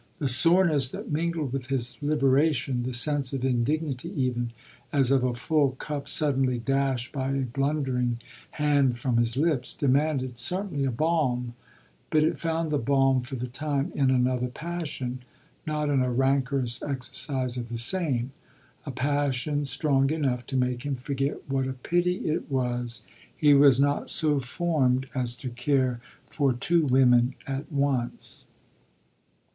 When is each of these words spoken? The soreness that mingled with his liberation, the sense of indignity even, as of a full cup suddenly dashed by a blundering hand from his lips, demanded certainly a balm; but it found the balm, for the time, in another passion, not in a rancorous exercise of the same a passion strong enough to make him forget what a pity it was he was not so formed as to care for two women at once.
The 0.17 0.27
soreness 0.27 0.89
that 0.89 1.11
mingled 1.11 1.53
with 1.53 1.67
his 1.67 1.95
liberation, 2.01 2.81
the 2.81 2.91
sense 2.91 3.33
of 3.33 3.45
indignity 3.45 4.09
even, 4.19 4.49
as 4.91 5.11
of 5.11 5.23
a 5.23 5.35
full 5.35 5.73
cup 5.73 6.07
suddenly 6.09 6.57
dashed 6.57 7.11
by 7.11 7.29
a 7.33 7.41
blundering 7.41 8.17
hand 8.49 8.97
from 8.97 9.17
his 9.17 9.37
lips, 9.37 9.75
demanded 9.75 10.39
certainly 10.39 10.85
a 10.85 10.91
balm; 10.91 11.53
but 12.09 12.23
it 12.23 12.39
found 12.39 12.71
the 12.71 12.79
balm, 12.79 13.21
for 13.21 13.35
the 13.35 13.45
time, 13.45 13.91
in 13.93 14.09
another 14.09 14.47
passion, 14.47 15.19
not 15.67 15.87
in 15.87 16.01
a 16.01 16.11
rancorous 16.11 16.81
exercise 16.81 17.55
of 17.55 17.69
the 17.69 17.77
same 17.77 18.31
a 18.87 18.91
passion 18.91 19.65
strong 19.65 20.09
enough 20.09 20.47
to 20.47 20.57
make 20.57 20.81
him 20.81 20.95
forget 20.95 21.47
what 21.47 21.67
a 21.67 21.73
pity 21.73 22.27
it 22.27 22.49
was 22.49 23.05
he 23.37 23.53
was 23.53 23.79
not 23.79 24.09
so 24.09 24.39
formed 24.39 25.05
as 25.13 25.35
to 25.35 25.49
care 25.51 26.01
for 26.25 26.53
two 26.53 26.87
women 26.87 27.35
at 27.45 27.71
once. 27.71 28.45